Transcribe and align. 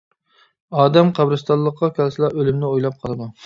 ئادەم 0.79 1.11
قەبرىستانلىققا 1.21 1.93
كەلسىلا 2.01 2.33
ئۆلۈمنى 2.35 2.69
ئويلاپ 2.75 3.01
قالىدۇ. 3.07 3.35